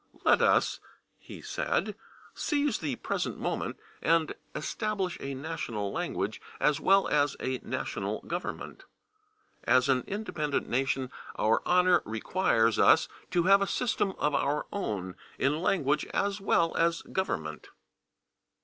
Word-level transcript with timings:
"Let 0.25 0.41
us," 0.41 0.79
he 1.19 1.43
said, 1.43 1.93
"seize 2.33 2.79
the 2.79 2.95
present 2.95 3.37
moment, 3.37 3.77
and 4.01 4.33
establish 4.55 5.15
a 5.19 5.35
national 5.35 5.91
language 5.91 6.41
as 6.59 6.79
well 6.79 7.07
as 7.07 7.37
a 7.39 7.59
national 7.59 8.21
government.... 8.21 8.85
As 9.63 9.89
an 9.89 10.03
independent 10.07 10.67
nation 10.67 11.11
our 11.35 11.61
honor 11.67 12.01
requires 12.03 12.77
[Pg037] 12.79 12.83
us 12.87 13.07
to 13.29 13.43
have 13.43 13.61
a 13.61 13.67
system 13.67 14.13
of 14.17 14.33
our 14.33 14.65
own, 14.73 15.17
in 15.37 15.61
language 15.61 16.07
as 16.15 16.41
well 16.41 16.75
as 16.77 17.03
government." 17.03 17.67